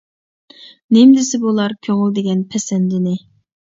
[0.97, 3.19] نېمە دېسە بولار كۆڭۈل دېگەن پەسەندىنى.